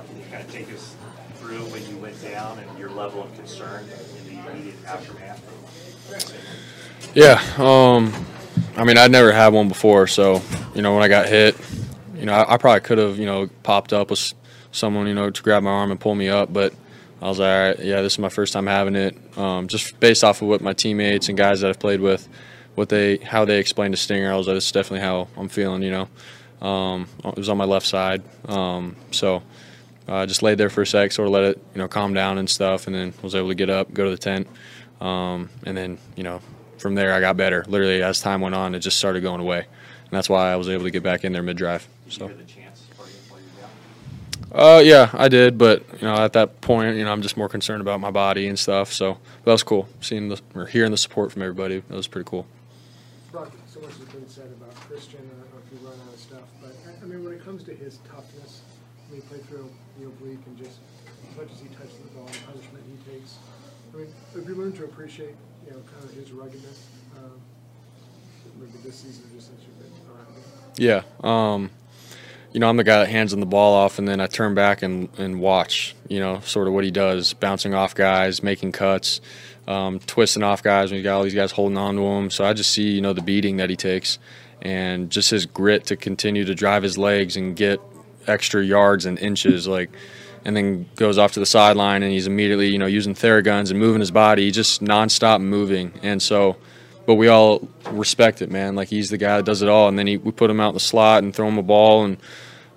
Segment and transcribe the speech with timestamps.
[0.00, 0.94] Can you kind of take us
[1.36, 3.84] through when you went down and your level of concern
[4.18, 5.42] in the immediate aftermath?
[7.14, 8.12] Yeah, um,
[8.76, 10.42] I mean, I'd never had one before, so
[10.74, 11.56] you know, when I got hit,
[12.16, 14.34] you know, I, I probably could have, you know, popped up with
[14.72, 16.74] someone, you know, to grab my arm and pull me up, but
[17.22, 19.16] I was like, all right, yeah, this is my first time having it.
[19.38, 22.28] Um, just based off of what my teammates and guys that I've played with,
[22.74, 25.82] what they, how they explained to Stinger, I was like, is definitely how I'm feeling,
[25.82, 26.08] you know.
[26.66, 29.42] Um, it was on my left side, um, so
[30.08, 32.38] uh, just laid there for a sec, sort of let it, you know, calm down
[32.38, 34.46] and stuff, and then was able to get up, go to the tent,
[35.00, 36.40] um, and then, you know,
[36.78, 37.64] from there I got better.
[37.66, 40.68] Literally, as time went on, it just started going away, and that's why I was
[40.68, 41.88] able to get back in there mid drive.
[42.08, 42.30] So.
[44.52, 47.48] Uh, yeah, I did, but you know, at that point, you know, I'm just more
[47.48, 48.92] concerned about my body and stuff.
[48.92, 51.80] So that was cool, seeing the or hearing the support from everybody.
[51.80, 52.46] That was pretty cool.
[53.32, 55.18] Brock, so much has been said about Christian.
[55.18, 57.64] I don't know if you run out of stuff, but I mean, when it comes
[57.64, 58.60] to his toughness,
[59.08, 60.78] when he played through the oblique and just
[61.30, 63.38] as much as he touches the ball, the punishment he takes.
[63.92, 65.34] I mean, have you learned to appreciate,
[65.64, 66.86] you know, kind of his ruggedness?
[67.16, 67.40] Um,
[68.58, 70.42] maybe this season, just since you've been around him.
[70.76, 71.02] Yeah.
[71.22, 71.70] Um,
[72.52, 74.54] you know, I'm the guy that hands him the ball off, and then I turn
[74.54, 78.72] back and, and watch, you know, sort of what he does, bouncing off guys, making
[78.72, 79.20] cuts,
[79.66, 82.30] um, twisting off guys when you got all these guys holding on to him.
[82.30, 84.18] So I just see, you know, the beating that he takes
[84.62, 87.80] and just his grit to continue to drive his legs and get
[88.28, 89.90] extra yards and inches, like,
[90.44, 93.78] and then goes off to the sideline and he's immediately, you know, using Theraguns and
[93.78, 95.92] moving his body, just nonstop moving.
[96.02, 96.56] And so,
[97.06, 98.74] but we all respect it, man.
[98.74, 100.68] Like he's the guy that does it all, and then he, we put him out
[100.68, 102.16] in the slot and throw him a ball, and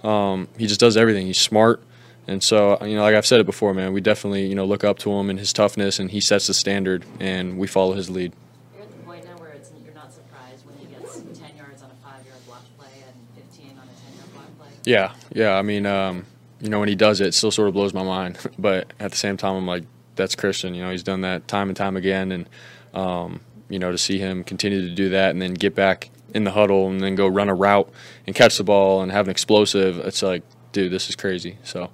[0.04, 1.28] um, he just does everything.
[1.28, 1.82] He's smart,
[2.28, 3.94] and so you know, like I've said it before, man.
[3.94, 6.54] We definitely you know look up to him and his toughness, and he sets the
[6.54, 8.34] standard, and we follow his lead.
[8.74, 11.82] You're at the point now where it's, you're not surprised when he gets 10 yards
[11.84, 14.68] on a five-yard block play and 15 on a 10-yard block play.
[14.86, 15.58] Yeah, yeah.
[15.58, 16.26] I mean, um,
[16.62, 19.12] you know, when he does it, it still sort of blows my mind, but at
[19.12, 19.84] the same time, I'm like,
[20.16, 20.74] that's Christian.
[20.74, 22.50] You know, he's done that time and time again, and
[22.94, 26.44] um, you know, to see him continue to do that and then get back in
[26.44, 27.90] the huddle and then go run a route
[28.26, 31.58] and catch the ball and have an explosive, it's like, dude, this is crazy.
[31.64, 31.90] So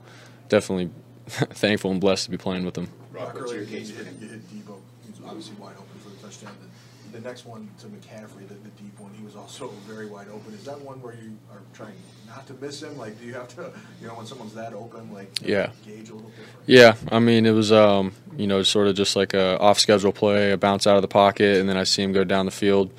[0.49, 0.91] definitely
[1.27, 2.89] thankful and blessed to be playing with him.
[3.13, 4.17] Brock, what's your case for him?
[4.19, 4.75] You hit Deebo,
[5.05, 6.51] he's obviously wide open for the touchdown.
[6.59, 10.29] The, the next one to McCaffrey, the, the deep one, he was also very wide
[10.33, 10.51] open.
[10.55, 11.93] Is that one where you are trying
[12.27, 12.97] not to miss him?
[12.97, 13.71] Like, do you have to,
[14.01, 15.69] you know, when someone's that open, like, yeah.
[15.85, 16.49] gauge a little different?
[16.65, 20.11] Yeah, I mean, it was, um, you know, sort of just like a off schedule
[20.11, 22.51] play, a bounce out of the pocket, and then I see him go down the
[22.51, 22.91] field.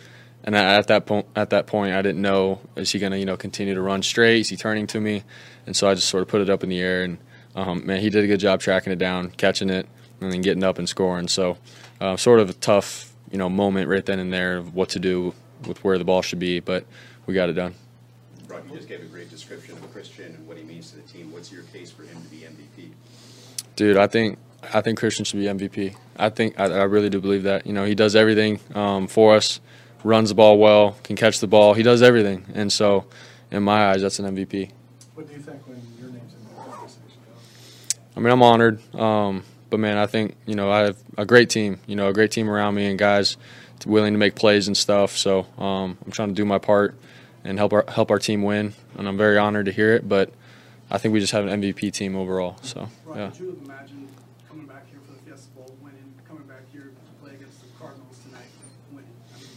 [0.44, 3.24] And at that point, at that point, I didn't know is he going to, you
[3.24, 4.40] know, continue to run straight?
[4.40, 5.24] Is he turning to me?
[5.66, 7.18] And so I just sort of put it up in the air, and
[7.56, 9.88] um, man, he did a good job tracking it down, catching it,
[10.20, 11.28] and then getting up and scoring.
[11.28, 11.58] So,
[12.00, 14.98] uh, sort of a tough, you know, moment right then and there of what to
[14.98, 15.34] do
[15.66, 16.84] with where the ball should be, but
[17.26, 17.74] we got it done.
[18.46, 21.02] Brock, you just gave a great description of Christian and what he means to the
[21.02, 21.32] team.
[21.32, 22.90] What's your case for him to be MVP?
[23.76, 24.38] Dude, I think
[24.72, 25.96] I think Christian should be MVP.
[26.16, 27.66] I think I, I really do believe that.
[27.66, 29.60] You know, he does everything um, for us,
[30.02, 31.74] runs the ball well, can catch the ball.
[31.74, 33.06] He does everything, and so
[33.50, 34.70] in my eyes, that's an MVP.
[35.14, 37.02] What do you think when your name's in that conversation?
[38.16, 41.50] I mean, I'm honored, um, but man, I think you know I have a great
[41.50, 41.80] team.
[41.88, 43.36] You know, a great team around me and guys
[43.84, 45.16] willing to make plays and stuff.
[45.16, 46.94] So um, I'm trying to do my part
[47.42, 50.08] and help our help our team win, and I'm very honored to hear it.
[50.08, 50.30] But
[50.92, 52.56] I think we just have an MVP team overall.
[52.62, 53.30] So Rob, yeah.
[53.30, 54.08] could you have imagined
[54.48, 57.66] coming back here for the Fiesta Bowl, winning, coming back here to play against the
[57.76, 58.46] Cardinals tonight,
[58.92, 59.10] winning?
[59.34, 59.48] I mean,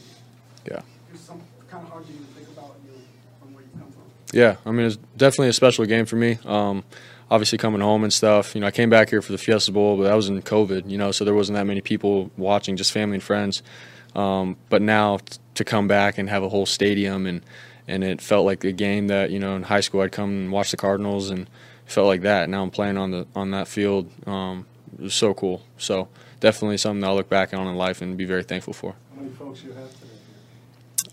[0.72, 0.82] Yeah.
[1.14, 2.98] it's some kind of hard to even think about you know,
[3.40, 4.02] from where you've come from.
[4.34, 6.40] Yeah, I mean it's definitely a special game for me.
[6.44, 6.84] Um,
[7.30, 8.56] obviously coming home and stuff.
[8.56, 10.90] You know, I came back here for the Fiesta Bowl, but that was in COVID.
[10.90, 13.64] You know, so there wasn't that many people watching, just family and friends.
[14.16, 17.42] Um, but now t- to come back and have a whole stadium and
[17.88, 20.52] and it felt like a game that you know in high school I'd come and
[20.52, 21.50] watch the Cardinals and
[21.86, 22.50] felt like that.
[22.50, 24.10] Now I'm playing on the on that field.
[24.28, 24.66] Um,
[24.98, 25.64] it was so cool.
[25.78, 26.08] So
[26.40, 28.96] definitely something that I'll look back on in life and be very thankful for.
[29.16, 30.14] How many folks you have today?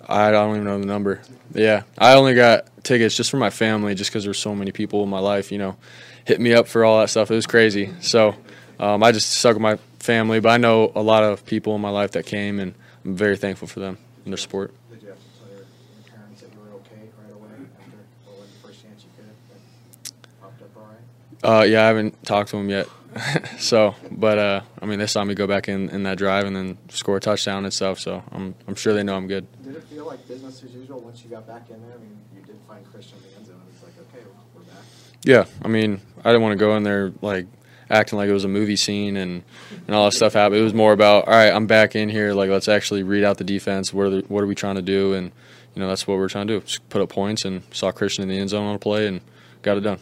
[0.09, 1.21] I don't even know the number.
[1.55, 5.03] Yeah, I only got tickets just for my family, just because there's so many people
[5.03, 5.53] in my life.
[5.53, 5.77] You know,
[6.25, 7.31] hit me up for all that stuff.
[7.31, 7.93] It was crazy.
[8.01, 8.35] So
[8.79, 11.81] um, I just stuck with my family, but I know a lot of people in
[11.81, 12.75] my life that came, and
[13.05, 14.75] I'm very thankful for them and their support.
[14.91, 15.67] Did you have to tell your,
[16.15, 17.97] parents that you were okay right away after,
[18.27, 20.13] or when the first chance you could?
[20.13, 21.61] That popped up all right?
[21.61, 22.89] Uh, yeah, I haven't talked to them yet.
[23.59, 26.55] so, but uh, I mean, they saw me go back in, in that drive and
[26.55, 27.99] then score a touchdown and stuff.
[28.01, 29.47] So I'm I'm sure they know I'm good.
[29.63, 31.93] Did it feel like business as usual once you got back in there?
[31.93, 33.61] I mean, you did find Christian in the end zone.
[33.73, 34.83] It's like, okay, we're back.
[35.25, 37.47] Yeah, I mean, I didn't want to go in there like
[37.91, 39.43] acting like it was a movie scene and,
[39.87, 40.61] and all that stuff happened.
[40.61, 42.33] It was more about, all right, I'm back in here.
[42.33, 43.93] Like, let's actually read out the defense.
[43.93, 45.13] What are the, what are we trying to do?
[45.13, 45.33] And
[45.75, 46.67] you know, that's what we're trying to do.
[46.67, 49.21] Just put up points and saw Christian in the end zone on a play and
[49.63, 49.99] got it done.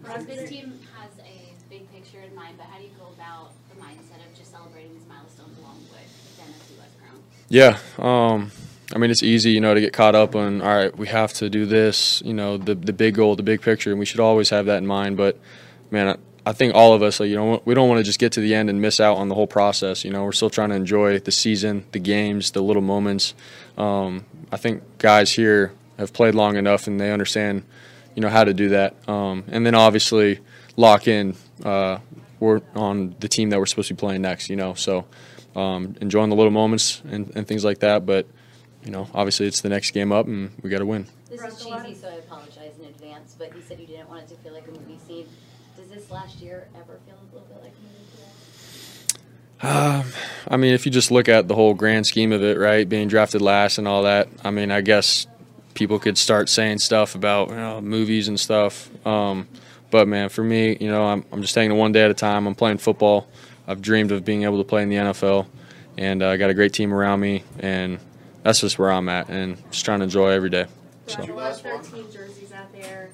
[0.00, 3.50] Ross, this team has a big picture in mind, but how do you go about
[3.74, 7.18] the mindset of just celebrating these milestones along with the NFC West Crown?
[7.48, 8.50] Yeah, um,
[8.94, 10.60] I mean it's easy, you know, to get caught up on.
[10.62, 12.22] All right, we have to do this.
[12.24, 14.78] You know, the the big goal, the big picture, and we should always have that
[14.78, 15.16] in mind.
[15.16, 15.38] But
[15.90, 16.16] man, I,
[16.50, 18.54] I think all of us, you know, we don't want to just get to the
[18.54, 20.04] end and miss out on the whole process.
[20.04, 23.34] You know, we're still trying to enjoy the season, the games, the little moments.
[23.78, 27.64] Um, I think guys here have played long enough and they understand,
[28.14, 28.96] you know, how to do that.
[29.08, 30.40] Um, and then obviously
[30.76, 31.34] lock in.
[31.64, 31.98] Uh,
[32.40, 34.50] we're on the team that we're supposed to be playing next.
[34.50, 35.06] You know, so
[35.54, 38.06] um, enjoying the little moments and, and things like that.
[38.06, 38.26] But
[38.84, 41.06] you know, obviously it's the next game up and we got to win.
[41.30, 44.28] This is cheesy, so I apologize in advance, but you said you didn't want it
[44.28, 45.26] to feel like a movie scene.
[45.76, 49.70] Does this last year ever feel a little bit like a movie scene?
[49.70, 50.04] Um,
[50.48, 53.08] I mean, if you just look at the whole grand scheme of it, right, being
[53.08, 55.26] drafted last and all that, I mean, I guess
[55.74, 58.88] people could start saying stuff about you know, movies and stuff.
[59.06, 59.48] Um,
[59.90, 62.14] but man, for me, you know, I'm, I'm just taking it one day at a
[62.14, 62.46] time.
[62.46, 63.26] I'm playing football.
[63.66, 65.46] I've dreamed of being able to play in the NFL,
[65.96, 67.98] and uh, I got a great team around me, and
[68.42, 70.66] that's just where I'm at, and just trying to enjoy every day.
[71.06, 71.22] So.
[71.22, 73.10] a lot of 13 jerseys out there,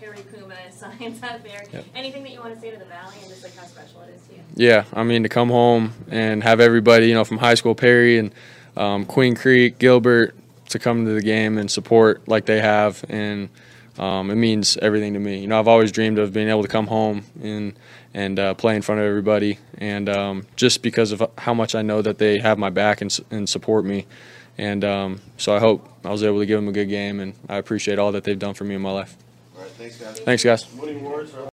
[0.00, 1.64] Perry Puma signs out there.
[1.72, 1.84] Yep.
[1.94, 4.14] Anything that you want to say to the Valley and just like how special it
[4.14, 4.40] is to you?
[4.54, 8.18] Yeah, I mean to come home and have everybody, you know, from high school, Perry
[8.18, 8.32] and
[8.76, 10.34] um, Queen Creek, Gilbert,
[10.70, 13.48] to come to the game and support like they have, and
[13.98, 15.38] um, it means everything to me.
[15.38, 17.74] You know, I've always dreamed of being able to come home and
[18.12, 21.82] and uh, play in front of everybody, and um, just because of how much I
[21.82, 24.06] know that they have my back and, and support me,
[24.56, 27.34] and um, so I hope I was able to give them a good game, and
[27.48, 29.16] I appreciate all that they've done for me in my life.
[29.56, 30.20] All right, thanks, guys.
[30.20, 30.66] Thanks, guys.